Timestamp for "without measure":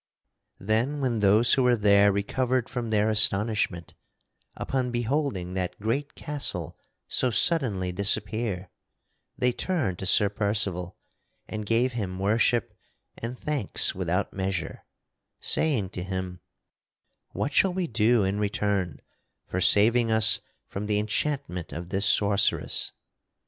13.93-14.85